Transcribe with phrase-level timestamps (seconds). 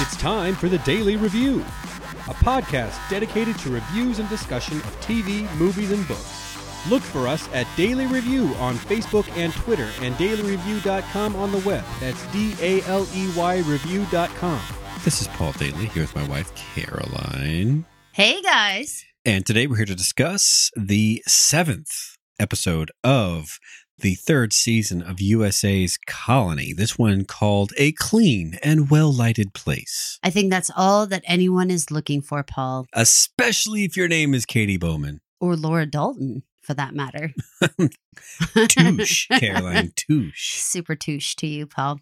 [0.00, 5.52] It's time for the Daley Review, a podcast dedicated to reviews and discussion of TV,
[5.58, 6.46] movies, and books.
[6.88, 11.84] Look for us at Daley Review on Facebook and Twitter and daleyreview.com on the web.
[11.98, 14.60] That's D A L E Y review.com.
[15.04, 17.86] This is Paul Daley here with my wife, Caroline.
[18.12, 19.04] Hey guys.
[19.24, 23.58] And today we're here to discuss the seventh episode of
[23.98, 26.72] the third season of USA's Colony.
[26.72, 30.18] This one called A Clean and Well Lighted Place.
[30.22, 32.86] I think that's all that anyone is looking for, Paul.
[32.92, 35.20] Especially if your name is Katie Bowman.
[35.40, 37.32] Or Laura Dalton, for that matter.
[38.68, 40.54] touche, Caroline, touche.
[40.60, 42.00] Super touche to you, Paul.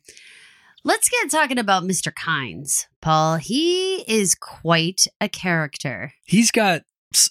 [0.87, 2.13] Let's get talking about Mr.
[2.13, 3.37] Kynes, Paul.
[3.37, 6.13] He is quite a character.
[6.27, 6.83] He's got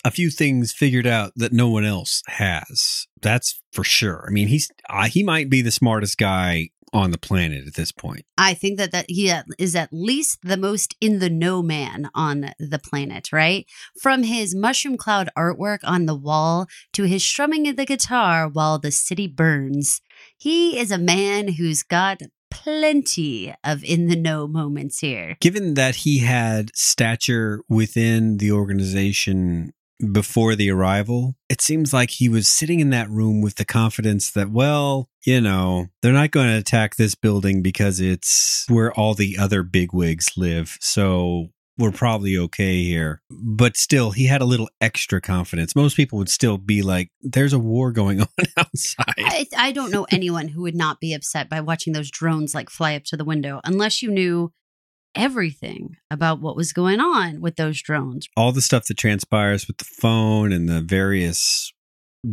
[0.04, 3.08] a few things figured out that no one else has.
[3.22, 4.26] That's for sure.
[4.28, 7.92] I mean, he's uh, he might be the smartest guy on the planet at this
[7.92, 8.24] point.
[8.38, 12.52] I think that that he is at least the most in the know man on
[12.60, 13.66] the planet, right?
[14.00, 18.78] From his mushroom cloud artwork on the wall to his strumming of the guitar while
[18.78, 20.02] the city burns.
[20.38, 22.22] He is a man who's got
[22.64, 25.36] plenty of in the know moments here.
[25.42, 29.74] Given that he had stature within the organization
[30.12, 34.32] before the arrival, it seems like he was sitting in that room with the confidence
[34.32, 39.14] that, well, you know, they're not going to attack this building because it's where all
[39.14, 40.78] the other bigwigs live.
[40.82, 43.22] So we're probably okay here.
[43.30, 45.76] But still, he had a little extra confidence.
[45.76, 49.16] Most people would still be like, there's a war going on outside.
[49.18, 52.70] I, I don't know anyone who would not be upset by watching those drones like
[52.70, 54.52] fly up to the window unless you knew
[55.16, 58.28] everything about what was going on with those drones.
[58.36, 61.72] All the stuff that transpires with the phone and the various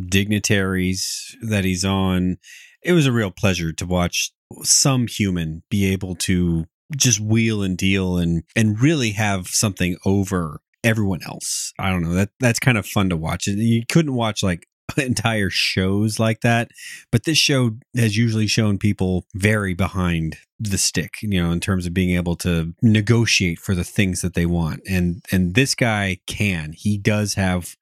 [0.08, 2.38] dignitaries that he's on.
[2.82, 4.32] It was a real pleasure to watch
[4.62, 10.60] some human be able to just wheel and deal and and really have something over
[10.82, 11.72] everyone else.
[11.78, 12.15] I don't know.
[12.15, 13.47] That that's kind of fun to watch.
[13.47, 14.66] You couldn't watch like
[14.97, 16.70] entire shows like that,
[17.10, 21.87] but this show has usually shown people very behind the stick, you know, in terms
[21.87, 24.82] of being able to negotiate for the things that they want.
[24.88, 26.72] And and this guy can.
[26.72, 27.76] He does have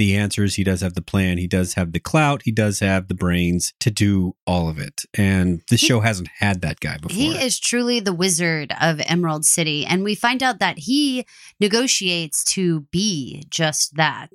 [0.00, 0.54] the answers.
[0.54, 1.36] He does have the plan.
[1.36, 2.40] He does have the clout.
[2.44, 5.02] He does have the brains to do all of it.
[5.12, 7.14] And this he, show hasn't had that guy before.
[7.14, 9.84] He is truly the wizard of Emerald City.
[9.84, 11.26] And we find out that he
[11.60, 14.30] negotiates to be just that.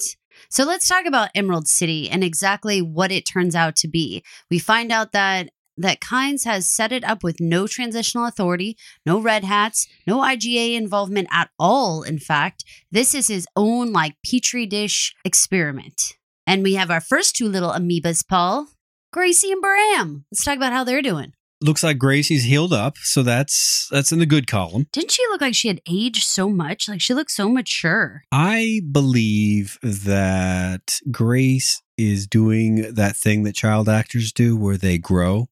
[0.52, 4.24] So let's talk about Emerald City and exactly what it turns out to be.
[4.52, 9.20] We find out that that Kynes has set it up with no transitional authority, no
[9.20, 12.04] red hats, no IGA involvement at all.
[12.04, 16.14] In fact, this is his own like petri dish experiment.
[16.48, 18.68] And we have our first two little amoebas, Paul,
[19.12, 20.26] Gracie and Bram.
[20.32, 21.34] Let's talk about how they're doing.
[21.62, 24.88] Looks like Gracie's healed up, so that's that's in the good column.
[24.92, 26.90] Didn't she look like she had aged so much?
[26.90, 28.24] Like she looked so mature.
[28.32, 35.48] I believe that Grace is doing that thing that child actors do where they grow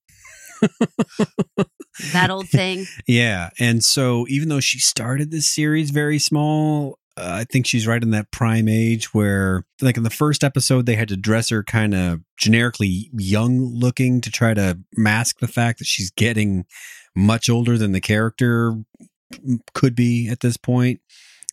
[2.13, 2.85] that old thing.
[3.07, 3.49] Yeah.
[3.59, 8.01] And so even though she started this series very small, uh, I think she's right
[8.01, 11.63] in that prime age where, like in the first episode, they had to dress her
[11.63, 16.65] kind of generically young looking to try to mask the fact that she's getting
[17.15, 18.75] much older than the character
[19.73, 21.01] could be at this point.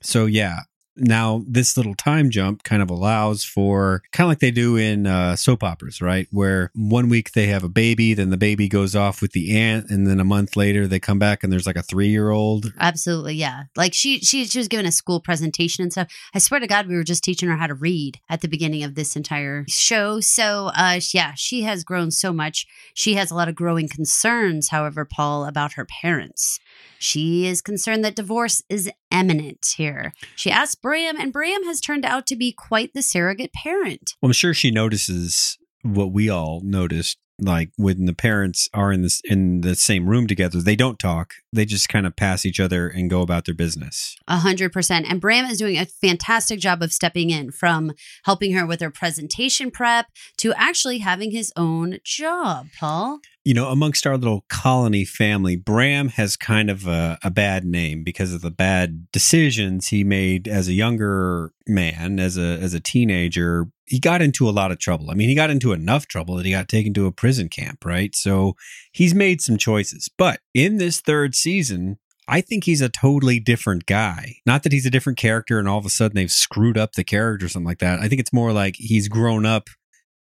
[0.02, 0.60] So, yeah,
[1.00, 5.06] now this little time jump kind of allows for kind of like they do in
[5.06, 6.28] uh, soap operas right?
[6.30, 9.90] Where one week they have a baby then the baby goes off with the aunt
[9.90, 12.72] and then a month later they come back and there's like a three year old
[12.78, 13.64] absolutely yeah.
[13.76, 16.12] Like she, she she was giving a school presentation and stuff.
[16.34, 18.84] I swear to god we were just teaching her how to read at the beginning
[18.84, 20.20] of this entire show.
[20.20, 22.66] So uh yeah she has grown so much.
[22.94, 26.60] She has a lot of growing concerns however paul about her parents.
[26.98, 30.12] She is concerned that divorce is imminent here.
[30.36, 34.14] She asks Bram, and Bram has turned out to be quite the surrogate parent.
[34.20, 39.02] Well, I'm sure she notices what we all noticed like when the parents are in
[39.02, 42.60] this in the same room together they don't talk they just kind of pass each
[42.60, 46.60] other and go about their business a hundred percent and bram is doing a fantastic
[46.60, 47.92] job of stepping in from
[48.24, 50.06] helping her with her presentation prep
[50.36, 56.08] to actually having his own job paul you know, amongst our little colony family, Bram
[56.10, 60.68] has kind of a, a, bad name because of the bad decisions he made as
[60.68, 63.66] a younger man, as a as a teenager.
[63.86, 65.10] He got into a lot of trouble.
[65.10, 67.84] I mean, he got into enough trouble that he got taken to a prison camp,
[67.84, 68.14] right?
[68.14, 68.56] So
[68.92, 70.08] he's made some choices.
[70.16, 71.98] But in this third season,
[72.28, 74.36] I think he's a totally different guy.
[74.46, 77.02] Not that he's a different character and all of a sudden they've screwed up the
[77.02, 77.98] character or something like that.
[77.98, 79.68] I think it's more like he's grown up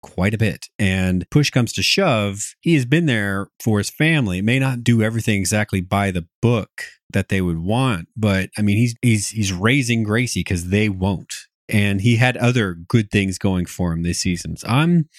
[0.04, 0.68] quite a bit.
[0.78, 4.42] And push comes to shove, he has been there for his family.
[4.42, 8.78] May not do everything exactly by the book that they would want, but I mean,
[8.78, 11.34] he's he's he's raising Gracie because they won't.
[11.70, 14.58] And he had other good things going for him this season.
[14.58, 15.10] So I'm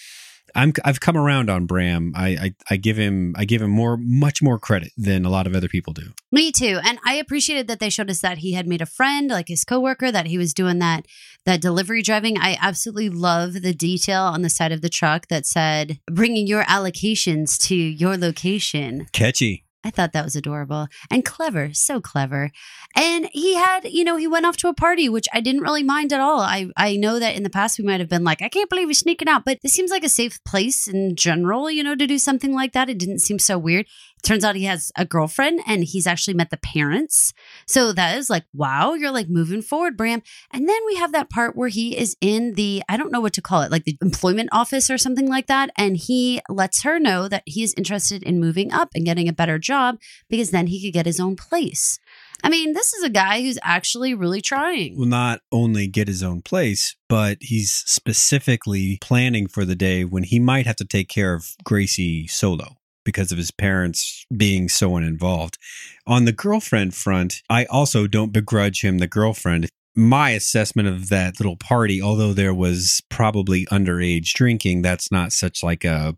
[0.55, 2.13] I'm I've come around on Bram.
[2.15, 5.47] I, I I give him I give him more much more credit than a lot
[5.47, 6.13] of other people do.
[6.31, 6.81] Me too.
[6.85, 9.65] And I appreciated that they showed us that he had made a friend, like his
[9.65, 11.07] coworker, that he was doing that
[11.45, 12.39] that delivery driving.
[12.39, 16.65] I absolutely love the detail on the side of the truck that said bringing your
[16.65, 19.07] allocations to your location.
[19.13, 19.64] Catchy.
[19.85, 22.51] I thought that was adorable and clever, so clever.
[22.97, 25.83] And he had, you know, he went off to a party, which I didn't really
[25.83, 26.41] mind at all.
[26.41, 28.89] I, I know that in the past we might have been like, I can't believe
[28.89, 32.07] he's sneaking out, but this seems like a safe place in general, you know, to
[32.07, 32.89] do something like that.
[32.89, 33.87] It didn't seem so weird.
[34.25, 37.35] Turns out he has a girlfriend and he's actually met the parents.
[37.67, 40.23] So that is like, wow, you're like moving forward, Bram.
[40.51, 43.35] And then we have that part where he is in the, I don't know what
[43.35, 45.71] to call it, like the employment office or something like that.
[45.77, 49.59] And he lets her know that he's interested in moving up and getting a better
[49.59, 49.99] job
[50.31, 51.99] because then he could get his own place.
[52.43, 54.99] I mean, this is a guy who's actually really trying.
[54.99, 60.25] will not only get his own place, but he's specifically planning for the day when
[60.25, 64.97] he might have to take care of Gracie solo because of his parents being so
[64.97, 65.59] uninvolved.
[66.07, 69.69] On the girlfriend front, I also don't begrudge him the girlfriend.
[69.97, 75.63] My assessment of that little party, although there was probably underage drinking, that's not such
[75.63, 76.17] like a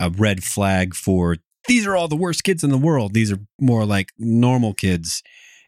[0.00, 1.36] a red flag for
[1.68, 3.14] these are all the worst kids in the world.
[3.14, 5.22] These are more like normal kids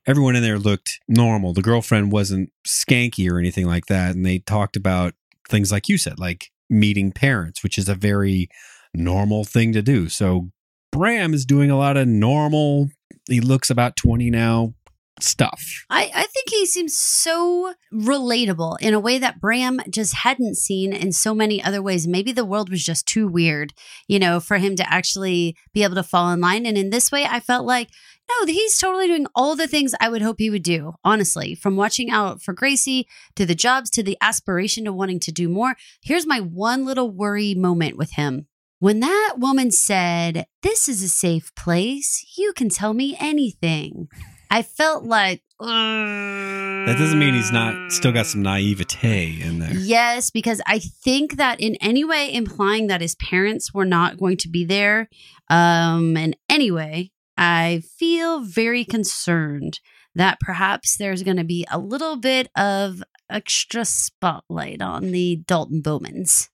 [0.06, 1.52] everyone in there looked normal.
[1.52, 4.14] The girlfriend wasn't skanky or anything like that.
[4.14, 5.14] And they talked about
[5.48, 8.48] things like you said, like meeting parents, which is a very
[8.94, 10.08] normal thing to do.
[10.08, 10.50] So
[10.92, 12.90] Bram is doing a lot of normal,
[13.28, 14.74] he looks about 20 now
[15.20, 15.84] stuff.
[15.90, 20.92] I, I think he seems so relatable in a way that Bram just hadn't seen
[20.92, 22.06] in so many other ways.
[22.06, 23.72] Maybe the world was just too weird,
[24.08, 26.66] you know, for him to actually be able to fall in line.
[26.66, 27.88] And in this way, I felt like,
[28.28, 31.76] no, he's totally doing all the things I would hope he would do, honestly, from
[31.76, 33.06] watching out for Gracie
[33.36, 35.76] to the jobs to the aspiration to wanting to do more.
[36.02, 38.46] Here's my one little worry moment with him.
[38.78, 44.08] When that woman said, This is a safe place, you can tell me anything.
[44.50, 49.72] I felt like that doesn't mean he's not still got some naivete in there.
[49.74, 54.36] Yes, because I think that in any way implying that his parents were not going
[54.38, 55.08] to be there
[55.48, 59.80] um in any way, I feel very concerned
[60.14, 65.80] that perhaps there's going to be a little bit of extra spotlight on the Dalton
[65.80, 66.50] Bowmans.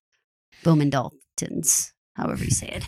[0.63, 2.87] Bowman Daltons, however you say it.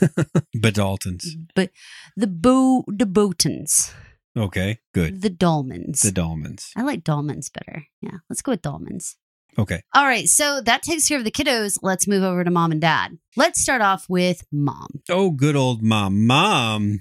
[0.60, 1.26] but Daltons.
[1.54, 1.70] But
[2.16, 3.92] the Bo the Bowtons.
[4.36, 5.22] Okay, good.
[5.22, 6.02] The Dolmans.
[6.02, 6.70] The Dolmans.
[6.76, 7.86] I like Dolmans better.
[8.00, 9.16] Yeah, let's go with Dolmans.
[9.58, 9.82] Okay.
[9.94, 11.78] All right, so that takes care of the kiddos.
[11.82, 13.18] Let's move over to mom and dad.
[13.36, 15.02] Let's start off with mom.
[15.08, 16.26] Oh, good old mom.
[16.26, 17.00] Mom.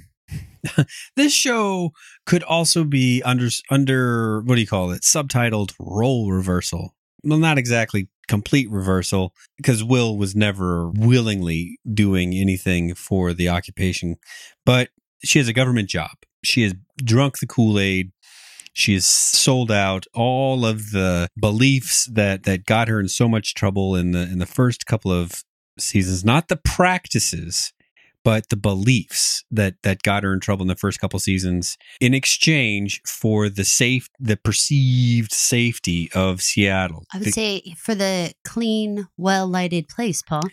[1.16, 1.92] this show
[2.26, 5.04] could also be under under what do you call it?
[5.04, 6.96] Subtitled role reversal.
[7.24, 14.18] Well, not exactly complete reversal because Will was never willingly doing anything for the occupation,
[14.66, 14.90] but
[15.24, 16.12] she has a government job.
[16.44, 18.12] She has drunk the Kool-Aid.
[18.74, 23.56] She has sold out all of the beliefs that that got her in so much
[23.56, 25.44] trouble in the in the first couple of
[25.80, 27.74] seasons, not the practices
[28.28, 32.14] but the beliefs that that got her in trouble in the first couple seasons in
[32.14, 37.06] exchange for the safe the perceived safety of Seattle.
[37.14, 40.44] I would The- say for the clean, well lighted place, Paul.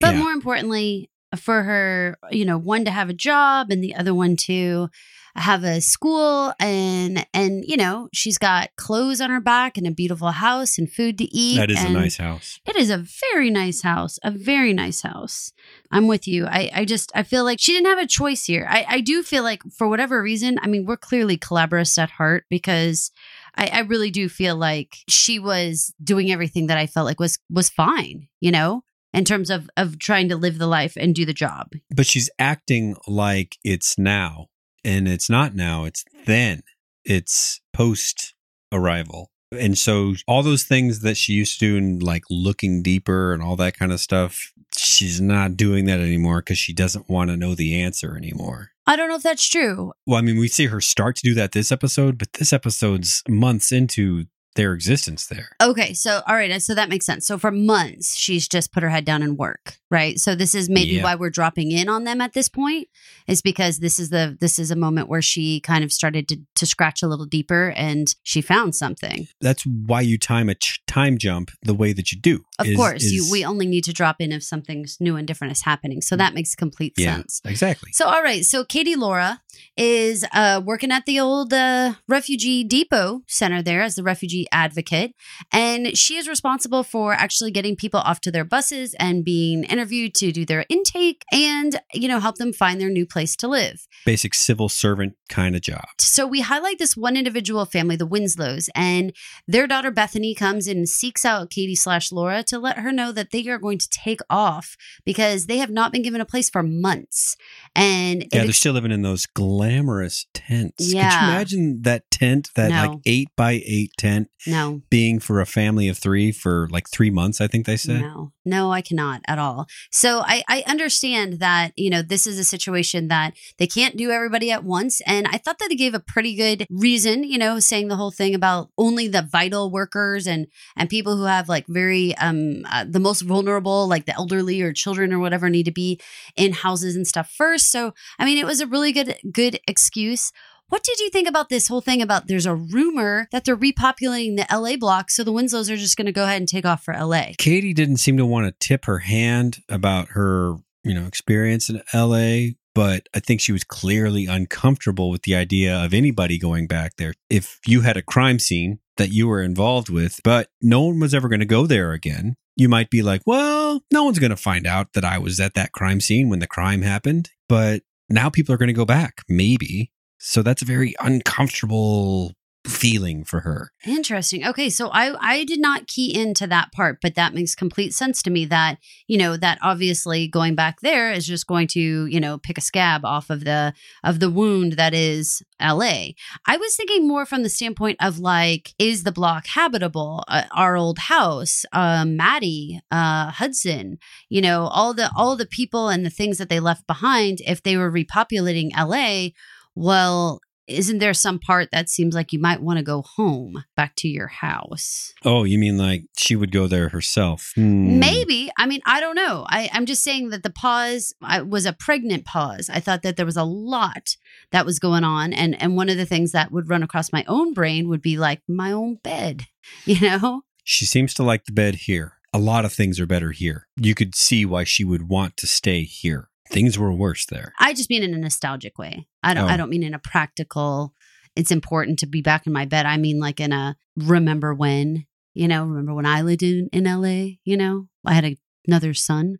[0.00, 0.18] But Yeah.
[0.22, 4.36] more importantly, for her, you know, one to have a job and the other one
[4.48, 4.88] to
[5.36, 9.90] have a school and and you know she's got clothes on her back and a
[9.90, 12.60] beautiful house and food to eat that is a nice house.
[12.66, 15.52] it is a very nice house a very nice house
[15.90, 18.66] i'm with you i i just i feel like she didn't have a choice here
[18.68, 22.44] i i do feel like for whatever reason i mean we're clearly collaborators at heart
[22.50, 23.10] because
[23.54, 27.38] I, I really do feel like she was doing everything that I felt like was
[27.50, 31.24] was fine, you know, in terms of of trying to live the life and do
[31.24, 31.72] the job.
[31.94, 34.48] But she's acting like it's now,
[34.84, 36.62] and it's not now, it's then.
[37.04, 38.34] It's post
[38.72, 39.30] arrival.
[39.52, 43.42] And so all those things that she used to do and like looking deeper and
[43.42, 47.36] all that kind of stuff, she's not doing that anymore because she doesn't want to
[47.36, 48.70] know the answer anymore.
[48.86, 49.92] I don't know if that's true.
[50.06, 53.22] Well, I mean, we see her start to do that this episode, but this episode's
[53.28, 54.24] months into
[54.54, 55.50] their existence there.
[55.62, 57.26] Okay, so all right, so that makes sense.
[57.26, 60.18] So for months, she's just put her head down and work, right?
[60.18, 61.04] So this is maybe Yeah.
[61.04, 62.88] why we're dropping in on them at this point,
[63.26, 66.36] is because this is the this is a moment where she kind of started to
[66.56, 69.28] to scratch a little deeper and she found something.
[69.40, 72.44] That's why you time a ch- time jump the way that you do.
[72.62, 75.52] Of is- course, you, we only need to drop in if something's new and different
[75.52, 76.00] is happening.
[76.00, 77.40] So that makes complete yeah, sense.
[77.44, 77.92] exactly.
[77.92, 78.44] So, all right.
[78.44, 79.40] So, Katie Laura
[79.76, 85.12] is uh, working at the old uh, refugee depot center there as the refugee advocate.
[85.52, 90.14] And she is responsible for actually getting people off to their buses and being interviewed
[90.16, 93.86] to do their intake and, you know, help them find their new place to live.
[94.06, 95.84] Basic civil servant kind of job.
[96.00, 99.12] So, we highlight this one individual family, the Winslows, and
[99.46, 103.30] their daughter Bethany comes and seeks out Katie slash Laura to let her know that
[103.32, 106.62] they are going to take off because they have not been given a place for
[106.62, 107.36] months.
[107.74, 110.86] And Yeah, they're still living in those glamorous tents.
[110.86, 111.24] Could Yeah.
[111.26, 112.76] you imagine that tent, that No.
[112.82, 117.10] like eight by eight tent, no, being for a family of three for like three
[117.10, 117.40] months?
[117.40, 118.02] I think they said.
[118.02, 119.66] No, no, I cannot at all.
[119.90, 124.10] So I, I understand that, you know, this is a situation that they can't do
[124.10, 125.00] everybody at once.
[125.06, 128.10] And I thought that they gave a pretty good reason, you know, saying the whole
[128.10, 132.84] thing about only the vital workers and, and people who have like very, um, uh,
[132.88, 136.00] the most vulnerable, like the elderly or children or whatever need to be
[136.36, 137.70] in houses and stuff first.
[137.70, 140.32] So, I mean, it was a really good, good excuse.
[140.68, 144.38] What did you think about this whole thing about there's a rumor that they're repopulating
[144.38, 146.82] the LA block so the Winslows are just going to go ahead and take off
[146.82, 147.32] for LA?
[147.36, 151.82] Katie didn't seem to want to tip her hand about her, you know, experience in
[151.92, 156.96] LA, but I think she was clearly uncomfortable with the idea of anybody going back
[156.96, 157.14] there.
[157.28, 161.14] If you had a crime scene that you were involved with, but no one was
[161.14, 164.36] ever going to go there again, you might be like, well, no one's going to
[164.36, 167.30] find out that I was at that crime scene when the crime happened.
[167.48, 169.90] But now people are going to go back, maybe.
[170.18, 172.34] So that's a very uncomfortable
[172.66, 173.70] feeling for her.
[173.84, 174.46] Interesting.
[174.46, 178.22] Okay, so I I did not key into that part, but that makes complete sense
[178.22, 178.78] to me that,
[179.08, 182.60] you know, that obviously going back there is just going to, you know, pick a
[182.60, 186.12] scab off of the of the wound that is LA.
[186.46, 190.22] I was thinking more from the standpoint of like is the block habitable?
[190.28, 195.88] Uh, our old house, uh Maddie, uh Hudson, you know, all the all the people
[195.88, 199.30] and the things that they left behind if they were repopulating LA,
[199.74, 200.40] well,
[200.72, 204.08] isn't there some part that seems like you might want to go home back to
[204.08, 205.12] your house?
[205.24, 207.52] Oh, you mean like she would go there herself?
[207.54, 207.98] Hmm.
[207.98, 208.50] Maybe.
[208.58, 209.46] I mean, I don't know.
[209.48, 212.70] I, I'm just saying that the pause I, was a pregnant pause.
[212.70, 214.16] I thought that there was a lot
[214.50, 215.32] that was going on.
[215.32, 218.16] And, and one of the things that would run across my own brain would be
[218.16, 219.46] like my own bed,
[219.84, 220.42] you know?
[220.64, 222.14] She seems to like the bed here.
[222.32, 223.68] A lot of things are better here.
[223.76, 226.30] You could see why she would want to stay here.
[226.50, 227.52] Things were worse there.
[227.58, 229.06] I just mean in a nostalgic way.
[229.22, 229.44] I don't.
[229.44, 229.52] Oh.
[229.52, 230.92] I don't mean in a practical.
[231.36, 232.84] It's important to be back in my bed.
[232.86, 235.06] I mean like in a remember when.
[235.34, 237.38] You know, remember when I lived in in L.A.
[237.44, 239.38] You know, I had a, another son.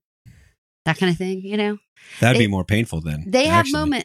[0.86, 1.42] That kind of thing.
[1.44, 1.78] You know,
[2.20, 3.24] That'd be more painful then.
[3.28, 3.78] they have actually.
[3.78, 4.04] moment.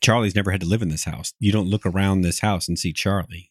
[0.00, 1.32] Charlie's never had to live in this house.
[1.40, 3.50] You don't look around this house and see Charlie.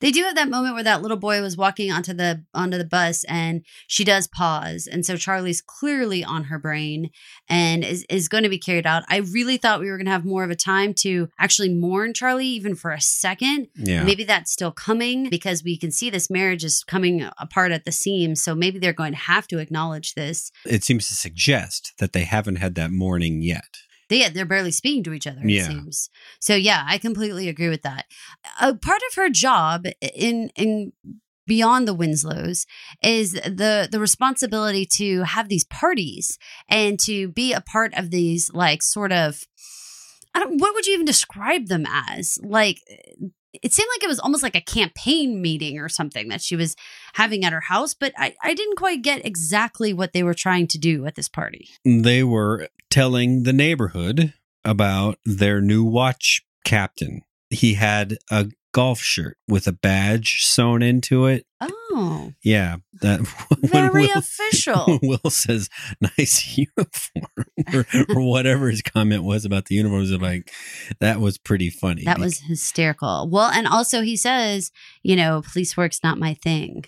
[0.00, 2.84] They do have that moment where that little boy was walking onto the onto the
[2.84, 4.86] bus and she does pause.
[4.90, 7.10] And so Charlie's clearly on her brain
[7.48, 9.04] and is, is going to be carried out.
[9.08, 12.14] I really thought we were going to have more of a time to actually mourn
[12.14, 13.68] Charlie even for a second.
[13.76, 14.04] Yeah.
[14.04, 17.92] Maybe that's still coming because we can see this marriage is coming apart at the
[17.92, 18.42] seams.
[18.42, 20.50] So maybe they're going to have to acknowledge this.
[20.64, 23.78] It seems to suggest that they haven't had that mourning yet.
[24.08, 25.68] They, they're barely speaking to each other, it Yeah.
[25.68, 26.10] seems.
[26.40, 28.06] So yeah, I completely agree with that.
[28.60, 30.92] A part of her job in in
[31.46, 32.66] beyond the Winslows
[33.02, 38.50] is the the responsibility to have these parties and to be a part of these
[38.52, 39.44] like sort of
[40.34, 42.38] I don't what would you even describe them as?
[42.42, 43.26] Like eh,
[43.62, 46.76] it seemed like it was almost like a campaign meeting or something that she was
[47.14, 50.66] having at her house, but I, I didn't quite get exactly what they were trying
[50.68, 51.68] to do at this party.
[51.84, 54.32] They were telling the neighborhood
[54.64, 57.22] about their new watch captain.
[57.50, 61.46] He had a golf shirt with a badge sewn into it.
[61.60, 63.20] Oh, Yeah, that
[63.62, 64.98] very Will- official.
[65.02, 65.70] Will says,
[66.18, 70.10] "Nice uniform," or, or whatever his comment was about the uniforms.
[70.10, 70.50] I'm like,
[71.00, 72.02] that was pretty funny.
[72.04, 73.28] That was hysterical.
[73.30, 76.84] Well, and also he says, you know, police work's not my thing.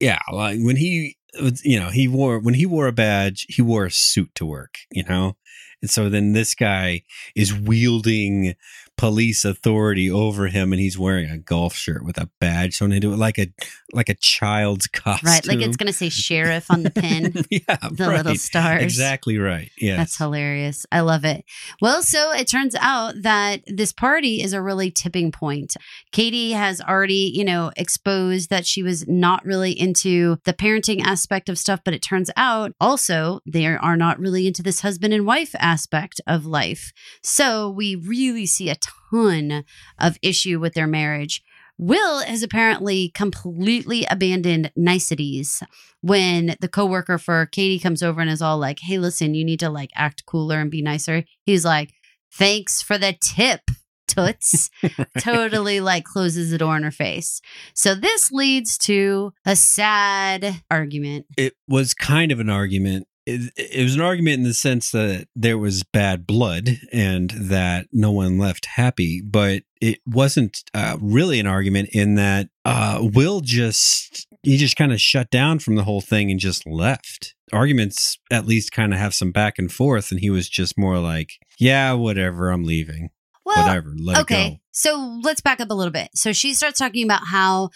[0.00, 0.18] yeah.
[0.32, 1.16] Like when he,
[1.62, 4.76] you know, he wore when he wore a badge, he wore a suit to work.
[4.90, 5.36] You know,
[5.82, 7.02] and so then this guy
[7.36, 8.54] is wielding
[8.96, 13.12] police authority over him, and he's wearing a golf shirt with a badge sewn into
[13.12, 13.48] it, like a
[13.92, 15.30] like a child's costume.
[15.30, 15.46] Right.
[15.46, 18.16] Like it's going to say sheriff on the pin, yeah, the right.
[18.18, 18.82] little stars.
[18.82, 19.70] Exactly right.
[19.78, 19.96] Yeah.
[19.96, 20.86] That's hilarious.
[20.90, 21.44] I love it.
[21.80, 25.74] Well, so it turns out that this party is a really tipping point.
[26.12, 31.48] Katie has already, you know, exposed that she was not really into the parenting aspect
[31.48, 35.26] of stuff, but it turns out also they are not really into this husband and
[35.26, 36.92] wife aspect of life.
[37.22, 38.76] So we really see a
[39.10, 39.64] ton
[39.98, 41.42] of issue with their marriage
[41.78, 45.62] Will has apparently completely abandoned niceties
[46.00, 49.60] when the coworker for Katie comes over and is all like, "Hey, listen, you need
[49.60, 51.92] to like act cooler and be nicer." He's like,
[52.32, 53.60] "Thanks for the tip."
[54.08, 54.70] Toots
[55.18, 57.42] totally like closes the door in her face.
[57.74, 61.26] So this leads to a sad argument.
[61.36, 63.08] It was kind of an argument.
[63.26, 67.88] It, it was an argument in the sense that there was bad blood and that
[67.92, 73.40] no one left happy, but it wasn't uh, really an argument in that uh, Will
[73.40, 77.34] just he just kind of shut down from the whole thing and just left.
[77.52, 80.98] Arguments at least kind of have some back and forth, and he was just more
[80.98, 83.10] like, "Yeah, whatever, I'm leaving."
[83.44, 83.94] Well, whatever.
[83.96, 84.20] Let okay.
[84.20, 84.46] it go.
[84.46, 84.60] Okay.
[84.72, 86.10] So let's back up a little bit.
[86.14, 87.70] So she starts talking about how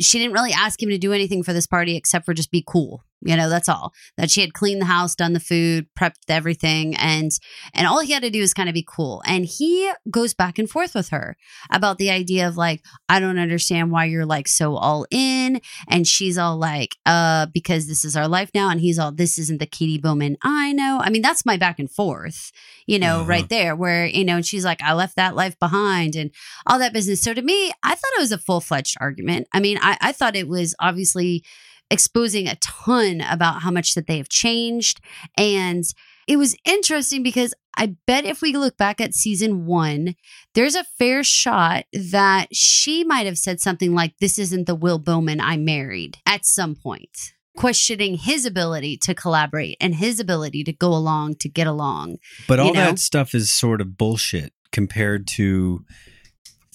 [0.00, 2.64] she didn't really ask him to do anything for this party except for just be
[2.66, 3.04] cool.
[3.24, 3.92] You know, that's all.
[4.16, 7.30] That she had cleaned the house, done the food, prepped everything, and
[7.74, 9.22] and all he had to do is kind of be cool.
[9.26, 11.36] And he goes back and forth with her
[11.70, 15.60] about the idea of like, I don't understand why you're like so all in.
[15.88, 18.70] And she's all like, uh, because this is our life now.
[18.70, 21.00] And he's all, this isn't the Katie Bowman I know.
[21.02, 22.50] I mean, that's my back and forth,
[22.86, 23.28] you know, Uh-huh.
[23.28, 26.30] right there, where, you know, and she's like, I left that life behind and
[26.66, 27.22] all that business.
[27.22, 29.48] So to me, I thought it was a full fledged argument.
[29.52, 31.44] I mean, I, I thought it was obviously
[31.90, 35.00] exposing a ton about how much that they have changed.
[35.36, 35.84] And
[36.26, 40.14] it was interesting because I bet if we look back at season one,
[40.54, 44.98] there's a fair shot that she might have said something like, This isn't the Will
[44.98, 47.32] Bowman I married at some point.
[47.56, 52.16] Questioning his ability to collaborate and his ability to go along, to get along.
[52.48, 52.80] But all know?
[52.80, 55.84] that stuff is sort of bullshit compared to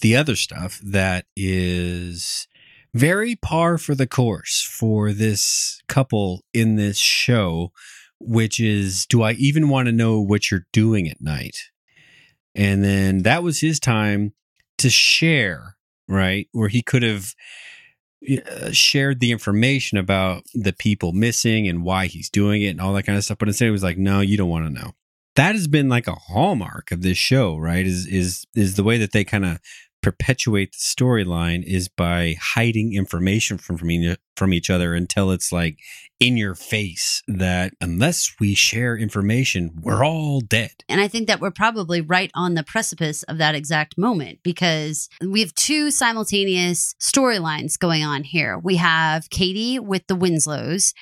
[0.00, 2.46] the other stuff that is
[2.98, 7.72] very par for the course for this couple in this show,
[8.18, 11.56] which is do I even want to know what you're doing at night?
[12.54, 14.34] And then that was his time
[14.78, 15.76] to share,
[16.08, 16.48] right?
[16.50, 17.34] Where he could have
[18.28, 22.92] uh, shared the information about the people missing and why he's doing it and all
[22.94, 23.38] that kind of stuff.
[23.38, 24.94] But instead, he was like, no, you don't want to know
[25.38, 27.86] that has been like a hallmark of this show, right?
[27.86, 29.60] Is is is the way that they kind of
[30.02, 35.78] perpetuate the storyline is by hiding information from from, from each other until it's like
[36.20, 40.72] in your face that unless we share information, we're all dead.
[40.88, 45.08] And I think that we're probably right on the precipice of that exact moment because
[45.24, 48.58] we have two simultaneous storylines going on here.
[48.58, 50.92] We have Katie with the Winslows,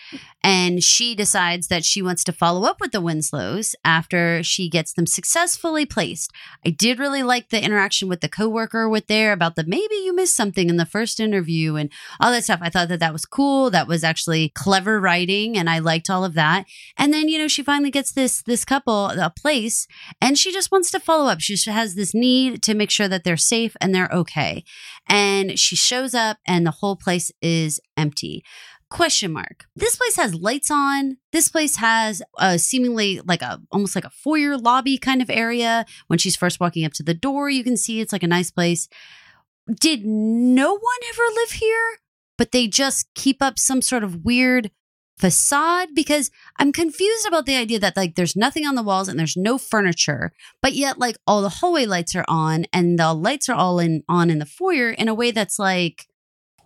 [0.42, 4.92] and she decides that she wants to follow up with the Winslows after she gets
[4.92, 6.30] them successfully placed.
[6.64, 10.14] I did really like the interaction with the coworker with there about the maybe you
[10.14, 12.60] missed something in the first interview and all that stuff.
[12.62, 13.70] I thought that that was cool.
[13.70, 16.66] That was actually clever writing, and I liked all of that.
[16.96, 19.86] And then you know she finally gets this this couple a place,
[20.20, 21.40] and she just wants to follow up.
[21.40, 24.64] She has this need to make sure that they're safe and they're okay.
[25.08, 28.44] And she shows up, and the whole place is empty.
[28.88, 29.64] Question mark.
[29.74, 31.16] This place has lights on.
[31.32, 35.84] This place has a seemingly like a almost like a foyer lobby kind of area.
[36.06, 38.52] When she's first walking up to the door, you can see it's like a nice
[38.52, 38.88] place.
[39.80, 41.98] Did no one ever live here?
[42.38, 44.70] But they just keep up some sort of weird
[45.18, 49.18] facade because I'm confused about the idea that like there's nothing on the walls and
[49.18, 53.48] there's no furniture, but yet like all the hallway lights are on and the lights
[53.48, 56.06] are all in on in the foyer in a way that's like,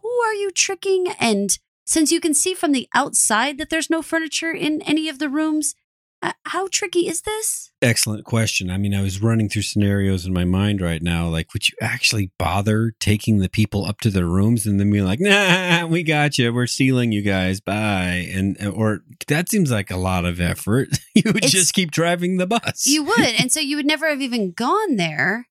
[0.02, 1.08] who are you tricking?
[1.20, 5.18] And since you can see from the outside that there's no furniture in any of
[5.18, 5.74] the rooms,
[6.22, 7.70] Uh, how tricky is this?
[7.80, 8.70] Excellent question.
[8.70, 11.28] I mean, I was running through scenarios in my mind right now.
[11.28, 15.00] Like, would you actually bother taking the people up to their rooms and then be
[15.00, 16.52] like, "Nah, we got you.
[16.52, 17.60] We're stealing you guys.
[17.60, 20.88] Bye." And or that seems like a lot of effort.
[21.14, 22.86] you would It's- just keep driving the bus.
[22.86, 25.46] You would, and so you would never have even gone there.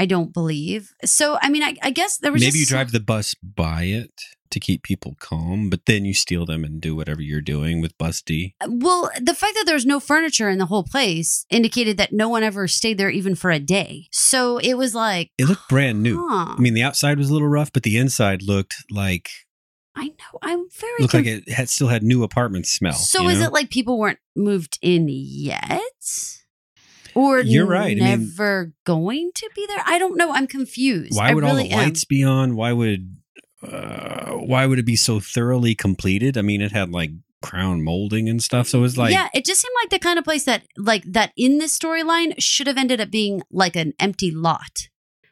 [0.00, 0.90] I don't believe.
[1.04, 3.84] So I mean, I, I guess there was Maybe just you drive the bus by
[3.84, 4.10] it
[4.52, 7.96] to keep people calm, but then you steal them and do whatever you're doing with
[7.98, 8.54] Busty.
[8.60, 12.28] Uh, well, the fact that there's no furniture in the whole place indicated that no
[12.28, 14.06] one ever stayed there even for a day.
[14.12, 16.26] So it was like, It looked brand new.
[16.28, 16.54] huh.
[16.56, 19.28] I mean, the outside was a little rough, but the inside looked like
[19.94, 20.38] I know.
[20.40, 22.94] I'm very looked like it had still had new apartment smell.
[22.94, 23.46] So is know?
[23.46, 25.80] it like people weren't moved in yet?
[27.14, 27.96] Or You're right.
[28.00, 29.82] I mean- never going to be there?
[29.84, 30.32] I don't know.
[30.32, 31.14] I'm confused.
[31.16, 31.78] why would all really the am.
[31.84, 32.56] lights be on?
[32.56, 33.18] Why would
[33.62, 36.36] uh, why would it be so thoroughly completed?
[36.36, 37.10] I mean, it had like
[37.42, 40.18] crown molding and stuff, so it was like yeah, it just seemed like the kind
[40.18, 43.92] of place that, like, that in this storyline should have ended up being like an
[43.98, 44.88] empty lot.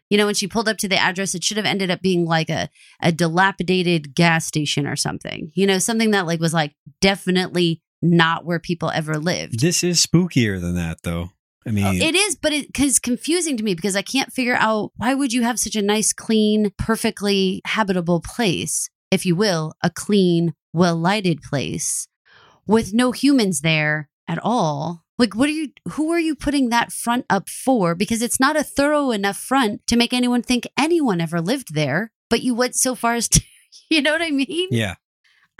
[0.09, 2.25] You know, when she pulled up to the address, it should have ended up being
[2.25, 2.69] like a,
[3.01, 5.53] a dilapidated gas station or something.
[5.55, 9.61] You know, something that like was like definitely not where people ever lived.
[9.61, 11.31] this is spookier than that, though.
[11.67, 14.93] I mean, It is, but it is confusing to me because I can't figure out
[14.97, 19.91] why would you have such a nice, clean, perfectly habitable place, if you will, a
[19.91, 22.07] clean, well lighted place
[22.67, 25.05] with no humans there at all.
[25.19, 27.95] Like, what are you, who are you putting that front up for?
[27.95, 32.11] Because it's not a thorough enough front to make anyone think anyone ever lived there,
[32.31, 33.43] but you went so far as to,
[33.91, 34.69] you know what I mean?
[34.71, 34.95] yeah.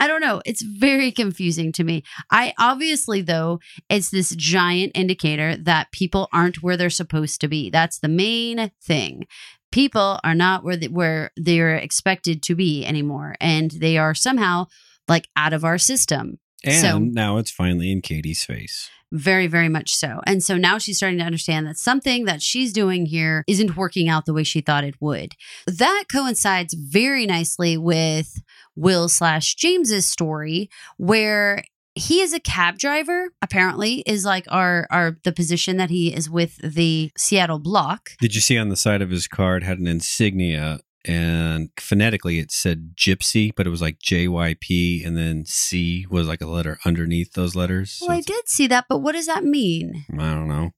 [0.01, 0.41] I don't know.
[0.47, 2.03] It's very confusing to me.
[2.31, 7.69] I obviously, though, it's this giant indicator that people aren't where they're supposed to be.
[7.69, 9.27] That's the main thing.
[9.71, 14.65] People are not where they, where they're expected to be anymore, and they are somehow
[15.07, 16.39] like out of our system.
[16.63, 18.89] And So- now it's finally in Katie's face.
[19.13, 20.21] Very, very much so.
[20.25, 24.07] And so now she's starting to understand that something that she's doing here isn't working
[24.07, 25.33] out the way she thought it would.
[25.67, 28.41] That coincides very nicely with
[28.75, 31.63] Will slash James's story, where
[31.95, 36.29] he is a cab driver, apparently, is like our our the position that he is
[36.29, 38.11] with the Seattle block.
[38.19, 42.51] Did you see on the side of his card had an insignia and phonetically it
[42.51, 47.33] said gypsy, but it was like JYP and then C was like a letter underneath
[47.33, 47.91] those letters.
[47.91, 50.05] So Well, I did see that, but what does that mean?
[50.13, 50.71] I don't know.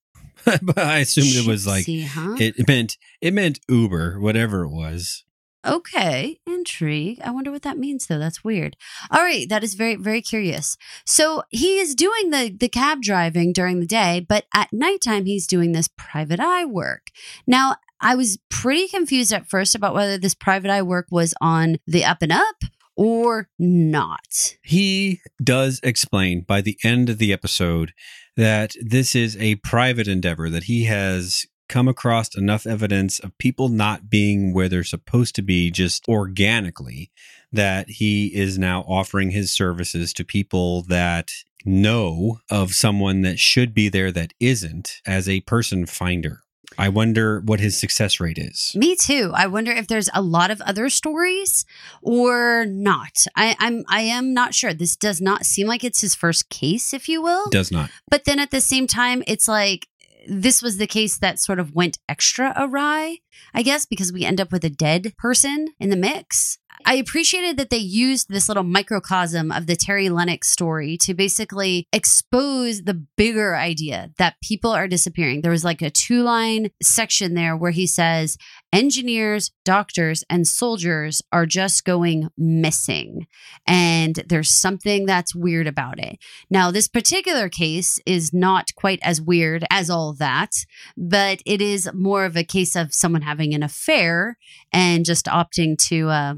[0.62, 2.36] but I assumed it was like huh?
[2.40, 5.24] it meant it meant Uber, whatever it was.
[5.66, 7.20] Okay, intrigue.
[7.24, 8.20] I wonder what that means though.
[8.20, 8.76] That's weird.
[9.12, 10.78] All right, that is very very curious.
[11.06, 15.48] So he is doing the the cab driving during the day, but at nighttime he's
[15.48, 17.08] doing this private eye work.
[17.48, 21.78] Now, I was pretty confused at first about whether this private eye work was on
[21.88, 22.64] the up and up
[22.96, 24.58] or not.
[24.62, 27.94] He does explain by the end of the episode
[28.36, 33.68] that this is a private endeavor, that he has come across enough evidence of people
[33.68, 37.10] not being where they're supposed to be just organically,
[37.52, 41.32] that he is now offering his services to people that
[41.66, 46.42] know of someone that should be there that isn't as a person finder.
[46.78, 48.72] I wonder what his success rate is.
[48.76, 49.32] Me too.
[49.34, 51.66] I wonder if there's a lot of other stories
[52.02, 53.12] or not.
[53.36, 54.74] I, I'm I am not sure.
[54.74, 57.50] This does not seem like it's his first case, if you will.
[57.50, 57.90] Does not.
[58.10, 59.88] But then at the same time, it's like
[60.28, 63.18] this was the case that sort of went extra awry,
[63.54, 66.58] I guess, because we end up with a dead person in the mix.
[66.86, 71.88] I appreciated that they used this little microcosm of the Terry Lennox story to basically
[71.94, 75.42] expose the bigger idea that people are disappearing.
[75.42, 78.38] There was like a two line section there where he says,
[78.74, 83.28] engineers, doctors, and soldiers are just going missing.
[83.68, 86.18] And there's something that's weird about it.
[86.50, 90.52] Now, this particular case is not quite as weird as all that,
[90.98, 94.38] but it is more of a case of someone having an affair
[94.72, 96.34] and just opting to uh,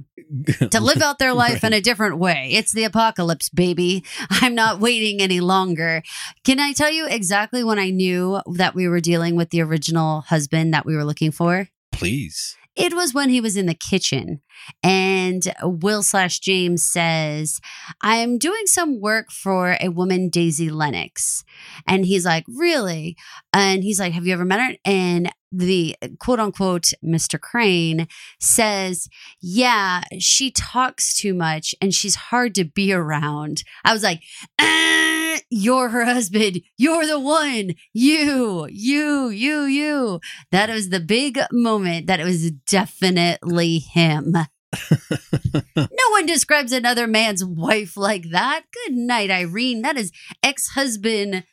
[0.72, 2.50] to live out their life in a different way.
[2.52, 4.04] It's the apocalypse, baby.
[4.30, 6.04] I'm not waiting any longer.
[6.44, 10.22] Can I tell you exactly when I knew that we were dealing with the original
[10.22, 11.68] husband that we were looking for?
[11.92, 12.56] Please.
[12.76, 14.42] It was when he was in the kitchen
[14.84, 17.62] and Will slash James says,
[18.02, 21.46] I'm doing some work for a woman, Daisy Lennox.
[21.88, 23.16] And he's like, Really?
[23.54, 24.76] And he's like, Have you ever met her?
[24.84, 27.40] And the quote unquote Mr.
[27.40, 28.08] Crane
[28.40, 29.08] says,
[29.42, 33.64] Yeah, she talks too much and she's hard to be around.
[33.84, 34.22] I was like,
[34.60, 36.62] "Ah, You're her husband.
[36.78, 37.72] You're the one.
[37.94, 40.20] You, you, you, you.
[40.52, 44.34] That was the big moment that it was definitely him.
[45.76, 48.64] no one describes another man's wife like that.
[48.74, 49.82] Good night, Irene.
[49.82, 50.12] That is
[50.44, 51.44] ex husband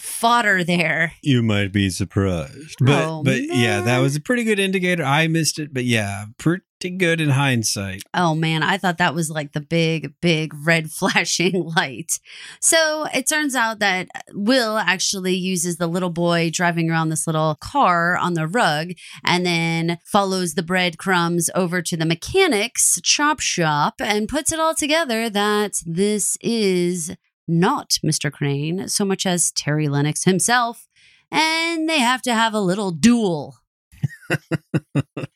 [0.00, 1.12] fodder there.
[1.22, 2.76] You might be surprised.
[2.80, 5.04] But Oh, but yeah, that was a pretty good indicator.
[5.04, 6.62] I missed it, but yeah, pretty
[6.96, 8.02] good in hindsight.
[8.14, 12.18] Oh man, I thought that was like the big, big red flashing light.
[12.60, 17.56] So it turns out that Will actually uses the little boy driving around this little
[17.60, 18.92] car on the rug
[19.24, 24.74] and then follows the breadcrumbs over to the mechanic's chop shop and puts it all
[24.74, 27.14] together that this is
[27.50, 28.32] not Mr.
[28.32, 30.86] Crane so much as Terry Lennox himself.
[31.30, 33.56] And they have to have a little duel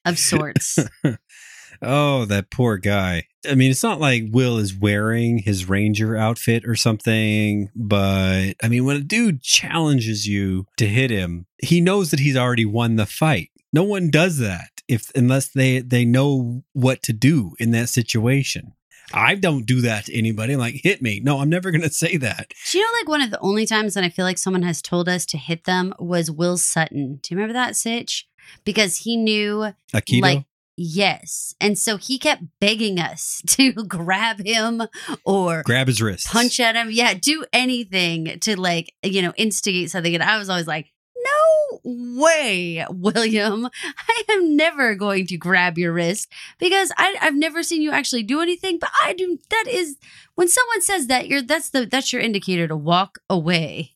[0.05, 0.79] of sorts.
[1.83, 3.27] Oh, that poor guy.
[3.49, 8.69] I mean, it's not like Will is wearing his ranger outfit or something, but I
[8.69, 12.97] mean, when a dude challenges you to hit him, he knows that he's already won
[12.97, 13.51] the fight.
[13.73, 18.73] No one does that if unless they they know what to do in that situation.
[19.13, 20.55] I don't do that to anybody.
[20.55, 21.21] I'm like, hit me.
[21.21, 22.53] No, I'm never going to say that.
[22.71, 24.81] Do you know, like one of the only times that I feel like someone has
[24.83, 27.21] told us to hit them was Will Sutton.
[27.23, 28.27] Do you remember that sitch?
[28.65, 30.23] Because he knew, Aikido?
[30.23, 30.45] like,
[30.77, 34.83] yes, and so he kept begging us to grab him
[35.25, 36.27] or Grab his wrist.
[36.29, 36.89] punch at him.
[36.91, 40.15] Yeah, do anything to like you know instigate something.
[40.15, 40.93] And I was always like,
[41.83, 43.69] way, William.
[44.09, 48.23] I am never going to grab your wrist because I, I've never seen you actually
[48.23, 48.79] do anything.
[48.79, 49.39] But I do.
[49.51, 49.99] That is
[50.35, 53.93] when someone says that you're that's the that's your indicator to walk away.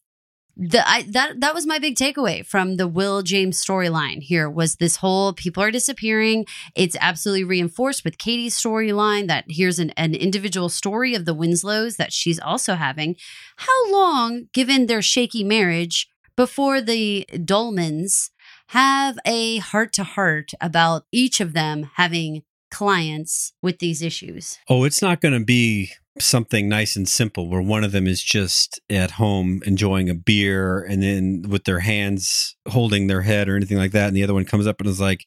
[0.60, 4.76] The I that that was my big takeaway from the Will James storyline here was
[4.76, 6.46] this whole people are disappearing.
[6.74, 11.96] It's absolutely reinforced with Katie's storyline that here's an, an individual story of the Winslows
[11.96, 13.14] that she's also having.
[13.56, 16.08] How long, given their shaky marriage,
[16.38, 18.30] before the Dolmans
[18.68, 24.56] have a heart to heart about each of them having clients with these issues?
[24.68, 28.22] Oh, it's not going to be something nice and simple where one of them is
[28.22, 33.56] just at home enjoying a beer and then with their hands holding their head or
[33.56, 34.06] anything like that.
[34.06, 35.26] And the other one comes up and is like,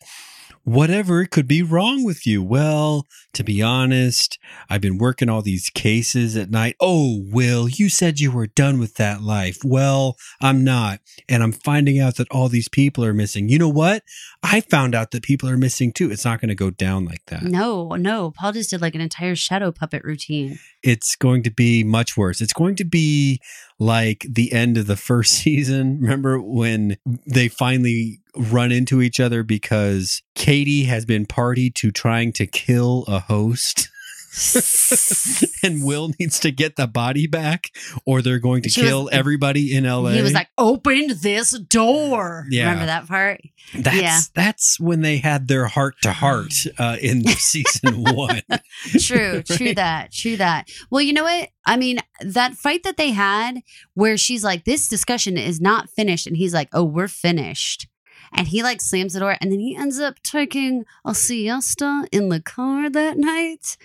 [0.64, 2.44] whatever could be wrong with you?
[2.44, 4.38] Well, to be honest,
[4.70, 6.76] I've been working all these cases at night.
[6.80, 9.60] Oh, Will, you said you were done with that life.
[9.64, 11.00] Well, I'm not.
[11.30, 13.50] And I'm finding out that all these people are missing.
[13.50, 14.04] You know what?
[14.44, 16.12] I found out that people are missing too.
[16.12, 17.44] It's not going to go down like that.
[17.44, 18.32] No, no.
[18.32, 20.60] Paul just did like an entire shadow puppet routine.
[20.84, 22.42] It's going to be much worse.
[22.42, 23.40] It's going to be
[23.82, 26.00] like the end of the first season.
[26.00, 32.32] Remember when they finally run into each other because Katie has been party to trying
[32.34, 33.90] to kill a host?
[35.64, 37.68] and Will needs to get the body back,
[38.06, 40.12] or they're going to She was- kill everybody in LA.
[40.12, 42.66] He was like, "Open this door." Yeah.
[42.66, 43.42] Remember that part?
[43.76, 44.20] that's yeah.
[44.34, 48.42] that's when they had their heart to heart uh, in season one.
[49.00, 50.70] True, true that, true that.
[50.90, 51.50] Well, you know what?
[51.66, 53.62] I mean, that fight that they had
[53.94, 57.88] where she's like, "This discussion is not finished," and he's like, "Oh, we're finished."
[58.34, 62.30] And he like slams the door, and then he ends up taking a siesta in
[62.30, 63.78] the car that night.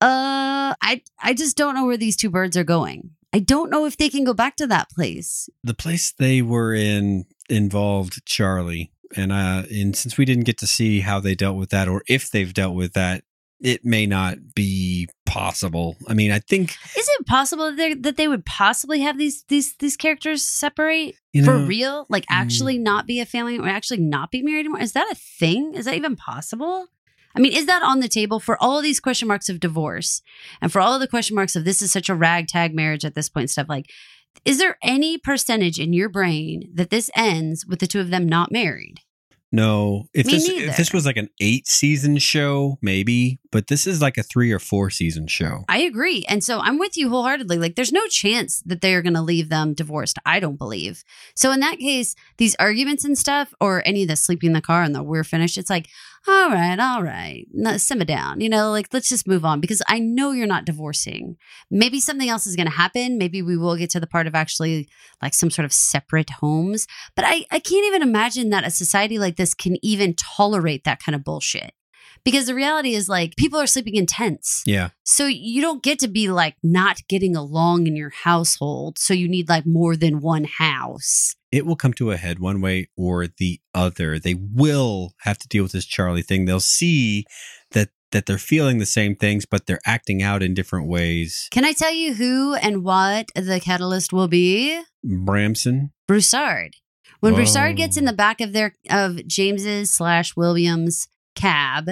[0.00, 3.10] Uh, I I just don't know where these two birds are going.
[3.32, 5.48] I don't know if they can go back to that place.
[5.62, 10.66] the place they were in involved Charlie, and uh, and since we didn't get to
[10.66, 13.22] see how they dealt with that, or if they've dealt with that,
[13.60, 15.96] it may not be possible.
[16.08, 19.44] I mean, I think Is it possible that they, that they would possibly have these
[19.44, 22.06] these these characters separate you for real?
[22.08, 22.34] Like mm.
[22.34, 24.80] actually not be a family or actually not be married anymore?
[24.80, 25.74] Is that a thing?
[25.74, 26.86] Is that even possible?
[27.34, 30.20] I mean, is that on the table for all these question marks of divorce
[30.60, 33.14] and for all of the question marks of this is such a ragtag marriage at
[33.14, 33.86] this point point stuff like
[34.44, 38.28] is there any percentage in your brain that this ends with the two of them
[38.28, 39.00] not married?
[39.52, 40.66] No, if Me this neither.
[40.66, 44.52] if this was like an eight season show, maybe, but this is like a three
[44.52, 45.64] or four season show.
[45.68, 46.24] I agree.
[46.28, 47.58] And so I'm with you wholeheartedly.
[47.58, 50.18] Like, there's no chance that they are going to leave them divorced.
[50.24, 51.02] I don't believe.
[51.34, 54.60] So, in that case, these arguments and stuff, or any of the sleeping in the
[54.60, 55.88] car and the we're finished, it's like,
[56.28, 58.40] all right, all right, no, simmer down.
[58.40, 61.36] You know, like, let's just move on because I know you're not divorcing.
[61.70, 63.18] Maybe something else is going to happen.
[63.18, 64.88] Maybe we will get to the part of actually
[65.22, 66.86] like some sort of separate homes.
[67.16, 71.02] But I, I can't even imagine that a society like this can even tolerate that
[71.02, 71.72] kind of bullshit.
[72.24, 74.62] Because the reality is, like, people are sleeping in tents.
[74.66, 78.98] Yeah, So you don't get to be like not getting along in your household.
[78.98, 81.34] So you need like more than one house.
[81.52, 84.18] it will come to a head one way or the other.
[84.18, 86.44] They will have to deal with this Charlie thing.
[86.44, 87.24] They'll see
[87.72, 91.48] that that they're feeling the same things, but they're acting out in different ways.
[91.50, 94.80] Can I tell you who and what the catalyst will be?
[95.04, 96.74] Bramson, Broussard.
[97.20, 97.38] When Whoa.
[97.38, 98.10] Broussard gets in oh.
[98.10, 101.88] the back of their of James's slash Williams cab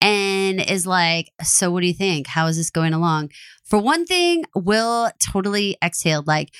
[0.00, 2.26] and is like, "So what do you think?
[2.28, 3.30] How is this going along?"
[3.64, 6.54] For one thing, Will totally exhaled like,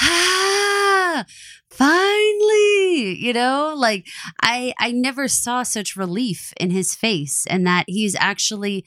[0.00, 1.24] "Ah,
[1.70, 4.06] finally!" You know, like
[4.42, 8.84] I I never saw such relief in his face, and that he's actually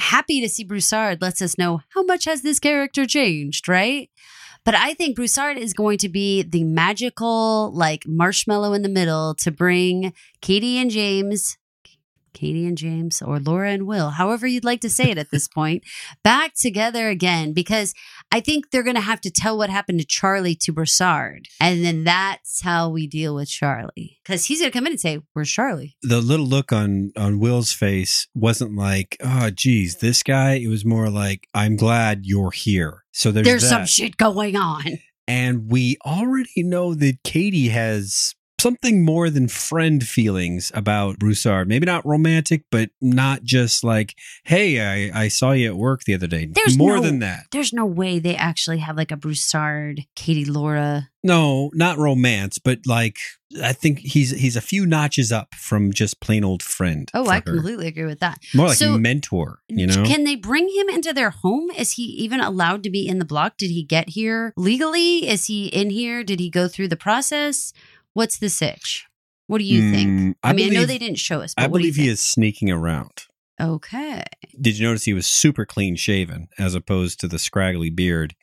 [0.00, 1.20] happy to see Broussard.
[1.22, 4.10] Lets us know how much has this character changed, right?
[4.64, 9.34] But I think Broussard is going to be the magical, like marshmallow in the middle
[9.36, 11.56] to bring Katie and James,
[12.38, 15.48] Katie and James, or Laura and Will, however you'd like to say it at this
[15.58, 15.82] point,
[16.22, 17.52] back together again.
[17.52, 17.94] Because
[18.30, 21.46] I think they're going to have to tell what happened to Charlie to Broussard.
[21.60, 24.18] And then that's how we deal with Charlie.
[24.22, 25.96] Because he's going to come in and say, Where's Charlie?
[26.02, 30.84] the little look on on Will's face wasn't like, "Oh, geez, this guy." It was
[30.84, 34.84] more like, "I'm glad you're here." So there's, There's some shit going on.
[35.26, 41.68] and we already know that Katie has something more than friend feelings about Broussard.
[41.68, 46.14] Maybe not romantic, but not just like, "Hey, I I saw you at work the
[46.14, 47.46] other day." There's more no- than that.
[47.52, 51.08] There's no way they actually have like a Broussard, Katie, Laura.
[51.24, 53.16] No, not romance, but like
[53.62, 57.08] I think he's he's a few notches up from just plain old friend.
[57.14, 57.40] Oh, I her.
[57.42, 58.38] completely agree with that.
[58.54, 59.60] more like So- mentor.
[59.68, 61.70] You know, Can they bring him into their home?
[61.76, 63.56] Is he even allowed to be in the block?
[63.58, 65.28] Did he get here legally?
[65.28, 66.22] Is he in here?
[66.24, 67.72] Did he go through the process?
[68.18, 69.06] What's the sitch?
[69.46, 70.10] What do you think?
[70.10, 71.54] Mm, I, mean, I know they didn't show us.
[71.54, 73.26] But I what do you believe he is sneaking around.
[73.60, 74.24] Okay.
[74.60, 78.34] Did you notice he was super clean shaven as opposed to the scraggly beard?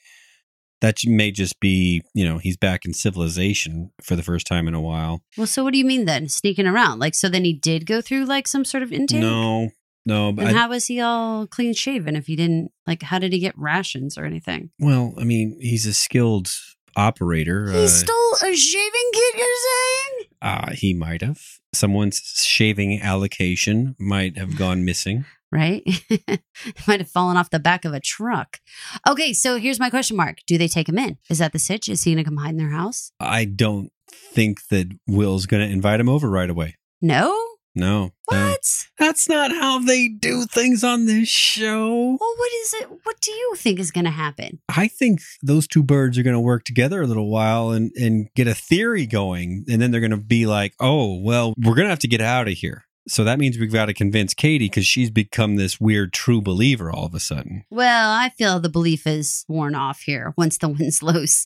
[0.79, 4.73] That may just be, you know, he's back in civilization for the first time in
[4.75, 5.23] a while.
[5.37, 6.29] Well, so what do you mean then?
[6.29, 6.99] Sneaking around?
[6.99, 9.19] Like, so then he did go through like some sort of intake?
[9.19, 9.71] No,
[10.05, 13.19] no, but Then I- how was he all clean shaven if he didn't, like, how
[13.19, 14.69] did he get rations or anything?
[14.79, 16.49] well, I mean, he's a skilled
[16.95, 17.71] operator.
[17.71, 20.27] he uh, stole a shaving kit, you're saying?
[20.41, 21.39] uh, he might have.
[21.73, 25.25] Someone's shaving allocation might have gone missing.
[25.51, 25.83] Right?
[26.87, 28.59] Might have fallen off the back of a truck.
[29.07, 30.39] Okay, so here's my question mark.
[30.47, 31.17] Do they take him in?
[31.29, 31.87] Is that the sitch?
[31.87, 33.11] Is he going to come hide in their house?
[33.21, 36.75] I don't think that Will's going to invite him over right away.
[37.01, 37.54] No?
[37.75, 37.85] No.
[38.05, 38.11] no.
[38.25, 38.87] What?
[38.97, 42.17] That's not how they do things on this show.
[42.19, 42.89] Well, what is it?
[43.03, 44.59] What do you think is going to happen?
[44.69, 48.29] I think those two birds are going to work together a little while and, and
[48.35, 49.65] get a theory going.
[49.69, 52.21] And then they're going to be like, oh, well, we're going to have to get
[52.21, 52.85] out of here.
[53.07, 56.91] So that means we've got to convince Katie because she's become this weird true believer
[56.91, 57.63] all of a sudden.
[57.69, 61.45] Well, I feel the belief is worn off here once the Winslow's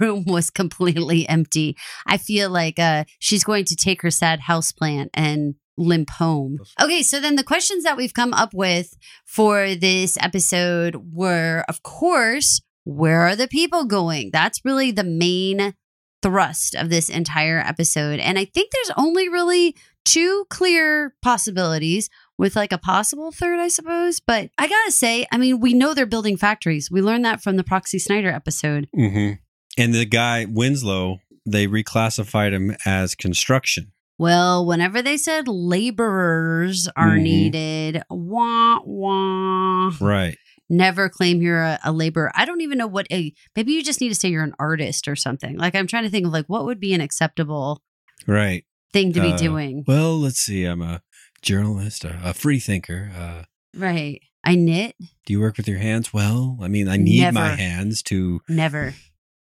[0.00, 1.76] room was completely empty.
[2.06, 6.58] I feel like uh, she's going to take her sad houseplant and limp home.
[6.80, 11.82] Okay, so then the questions that we've come up with for this episode were, of
[11.82, 14.30] course, where are the people going?
[14.32, 15.74] That's really the main
[16.22, 18.20] thrust of this entire episode.
[18.20, 23.68] And I think there's only really two clear possibilities with like a possible third, I
[23.68, 24.20] suppose.
[24.20, 26.90] But I gotta say, I mean, we know they're building factories.
[26.90, 28.88] We learned that from the Proxy Snyder episode.
[28.96, 29.34] Mm-hmm.
[29.78, 33.92] And the guy, Winslow, they reclassified him as construction.
[34.18, 37.22] Well, whenever they said laborers are Mhm.
[37.22, 39.92] needed, wah wah.
[40.00, 40.38] Right.
[40.68, 42.32] Never claim you're a, a laborer.
[42.34, 43.32] I don't even know what a.
[43.54, 45.56] Maybe you just need to say you're an artist or something.
[45.56, 47.82] Like I'm trying to think of like what would be an acceptable
[48.26, 48.64] Right.
[48.92, 49.84] Thing to be Uh, doing.
[49.86, 50.64] Well, let's see.
[50.64, 51.02] I'm a
[51.42, 53.10] journalist, a, a free thinker.
[53.16, 53.42] Uh,
[53.74, 54.20] Right.
[54.42, 54.94] I knit.
[55.26, 56.12] do you work with your hands?
[56.14, 58.94] Well, I mean, I need my hands to Never.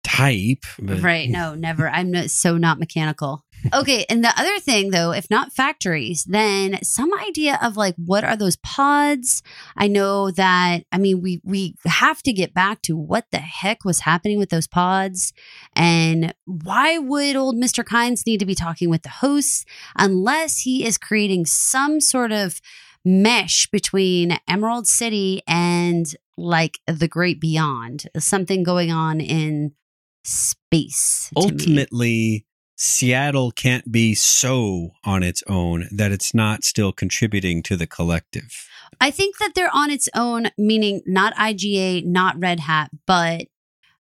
[0.04, 0.62] type.
[0.78, 1.28] But Right.
[1.28, 1.88] No, never.
[1.88, 3.44] I'm not, so not mechanical.
[3.74, 4.04] Okay.
[4.08, 8.36] And the other thing, though, if not factories, then some idea of like what are
[8.36, 9.42] those pods?
[9.76, 10.84] I know that.
[10.92, 14.50] I mean, we we have to get back to what the heck was happening with
[14.50, 15.32] those pods,
[15.74, 19.64] and why would old Mister Kynes need to be talking with the hosts
[19.96, 22.60] unless he is creating some sort of
[23.04, 29.72] mesh between Emerald City and like the great beyond, something going on in
[30.24, 31.30] space.
[31.36, 32.46] ultimately,
[32.76, 38.68] Seattle can't be so on its own that it's not still contributing to the collective.
[39.00, 43.46] I think that they're on its own, meaning not IGA, not Red Hat, but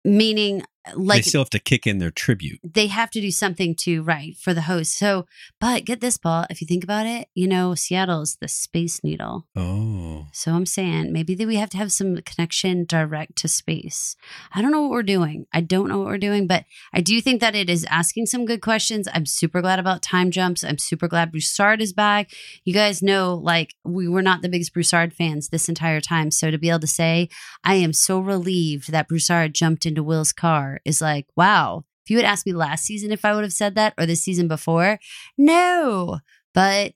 [0.04, 0.64] meaning
[0.96, 2.60] like they still have to kick in their tribute.
[2.64, 4.98] they have to do something to right for the host.
[4.98, 5.26] So,
[5.60, 6.46] but get this, Paul.
[6.50, 9.46] If you think about it, you know, Seattle is the space needle.
[9.56, 14.16] Oh, So I'm saying maybe that we have to have some connection direct to space.
[14.52, 15.46] I don't know what we're doing.
[15.54, 18.46] I don't know what we're doing, but I do think that it is asking some
[18.46, 19.08] good questions.
[19.14, 20.64] I'm super glad about time jumps.
[20.64, 22.32] I'm super glad Broussard is back.
[22.64, 26.32] You guys know, like, we were not the biggest Broussard fans this entire time.
[26.32, 27.30] So to be able to say,
[27.64, 31.84] I am so relieved that Broussard jumped into Will's car is like, wow.
[32.06, 34.16] If you had asked me last season if I would have said that or the
[34.16, 35.00] season before,
[35.38, 36.20] no.
[36.54, 36.94] But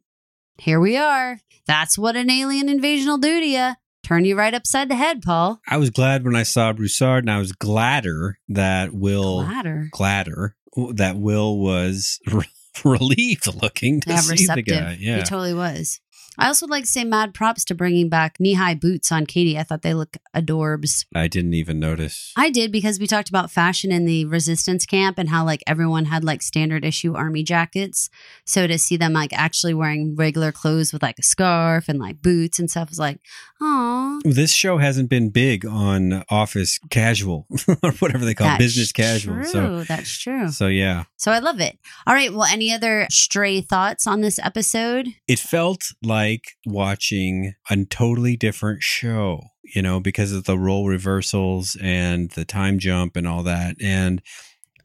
[0.57, 1.39] here we are.
[1.67, 3.71] That's what an alien invasion will do to you.
[4.03, 5.61] Turn you right upside the head, Paul.
[5.67, 9.87] I was glad when I saw Broussard, and I was gladder that Will Ladder.
[9.91, 10.55] gladder
[10.95, 12.19] that Will was
[12.83, 14.65] relieved looking to Yeah, see receptive.
[14.65, 14.97] the guy.
[14.99, 16.01] Yeah, He totally was.
[16.37, 19.25] I also would like to say mad props to bringing back knee high boots on
[19.25, 19.57] Katie.
[19.57, 21.05] I thought they look adorbs.
[21.13, 22.31] I didn't even notice.
[22.35, 26.05] I did because we talked about fashion in the resistance camp and how like everyone
[26.05, 28.09] had like standard issue army jackets.
[28.45, 32.21] So to see them like actually wearing regular clothes with like a scarf and like
[32.21, 33.19] boots and stuff was like,
[33.61, 37.47] oh, This show hasn't been big on office casual
[37.83, 39.35] or whatever they call it, business casual.
[39.35, 39.45] True.
[39.45, 40.49] So, that's true.
[40.49, 41.77] so yeah, So I love it.
[42.07, 42.33] All right.
[42.33, 45.07] Well, any other stray thoughts on this episode?
[45.27, 46.22] it felt like
[46.65, 52.79] watching a totally different show, you know, because of the role reversals and the time
[52.79, 53.75] jump and all that.
[53.81, 54.21] And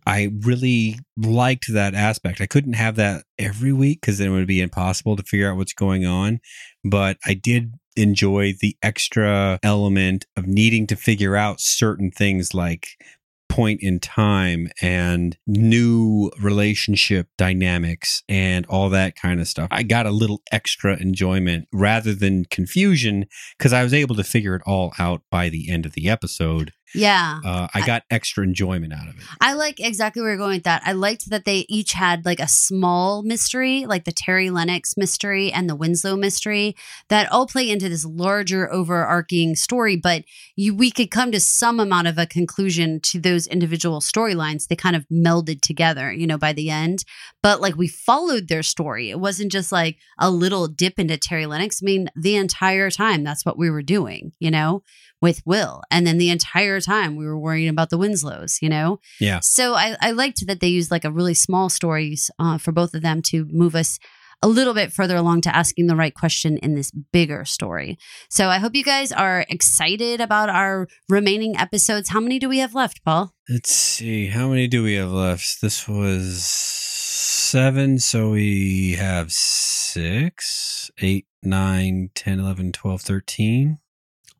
[0.06, 2.40] I really liked that aspect.
[2.40, 5.58] I couldn't have that every week because then it would be impossible to figure out
[5.58, 6.40] what's going on.
[6.82, 12.88] But I did enjoy the extra element of needing to figure out certain things like
[13.59, 19.66] point in time and new relationship dynamics and all that kind of stuff.
[19.72, 23.26] I got a little extra enjoyment rather than confusion
[23.59, 26.72] because I was able to figure it all out by the end of the episode.
[26.95, 27.41] Yeah.
[27.45, 29.24] Uh, I got extra enjoyment out of it.
[29.41, 30.82] I like exactly where you're going with that.
[30.84, 35.53] I liked that they each had like a small mystery, like the Terry Lennox mystery
[35.53, 36.74] and the Winslow mystery,
[37.09, 39.97] that all play into this larger overarching story.
[39.97, 40.24] But
[40.57, 44.68] you, we could come to some amount of a conclusion to those individual storylines.
[44.68, 47.05] They kind of melded together, you know, by the end.
[47.43, 49.11] But like we followed their story.
[49.11, 51.82] It wasn't just like a little dip into Terry Lennox.
[51.82, 54.82] I mean, the entire time that's what we were doing, you know,
[55.20, 55.82] with Will.
[55.90, 59.00] And then the entire time we were worrying about the Winslows, you know?
[59.20, 59.40] Yeah.
[59.40, 62.94] So I, I liked that they used like a really small stories uh, for both
[62.94, 63.98] of them to move us
[64.42, 67.98] a little bit further along to asking the right question in this bigger story.
[68.30, 72.10] So I hope you guys are excited about our remaining episodes.
[72.10, 73.34] How many do we have left, Paul?
[73.48, 74.28] Let's see.
[74.28, 75.60] How many do we have left?
[75.60, 77.98] This was seven.
[77.98, 83.78] So we have six, eight, nine, 10, 11, 12, 13.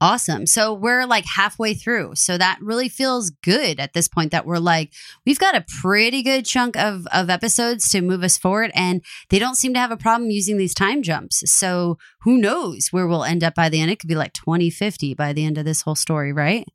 [0.01, 0.47] Awesome.
[0.47, 2.15] So we're like halfway through.
[2.15, 4.93] So that really feels good at this point that we're like,
[5.27, 8.71] we've got a pretty good chunk of, of episodes to move us forward.
[8.75, 11.43] And they don't seem to have a problem using these time jumps.
[11.51, 13.91] So who knows where we'll end up by the end?
[13.91, 16.67] It could be like 2050 by the end of this whole story, right?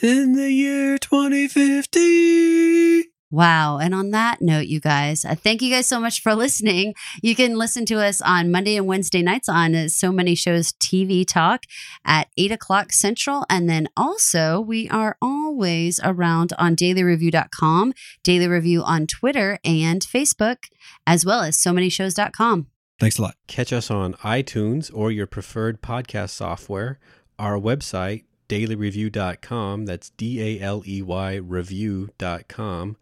[0.00, 2.71] In the year 2050.
[3.32, 3.78] Wow.
[3.78, 6.94] And on that note, you guys, uh, thank you guys so much for listening.
[7.22, 10.72] You can listen to us on Monday and Wednesday nights on uh, So Many Shows
[10.72, 11.64] TV Talk
[12.04, 13.46] at 8 o'clock Central.
[13.48, 20.64] And then also, we are always around on daleyreview.com, Daley Review on Twitter and Facebook,
[21.06, 22.66] as well as so many shows.com.
[23.00, 23.36] Thanks a lot.
[23.46, 26.98] Catch us on iTunes or your preferred podcast software,
[27.38, 29.86] our website, daleyreview.com.
[29.86, 32.96] That's D A L E Y review.com.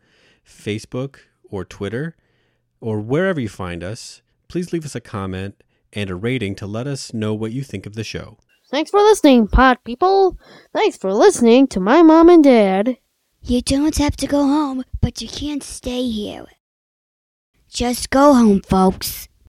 [0.51, 2.17] Facebook or Twitter,
[2.81, 6.87] or wherever you find us, please leave us a comment and a rating to let
[6.87, 8.39] us know what you think of the show.
[8.71, 10.39] Thanks for listening, pod people.
[10.73, 12.99] Thanks for listening to my mom and dad.
[13.43, 16.45] You don't have to go home, but you can't stay here.
[17.69, 19.30] Just go home, folks.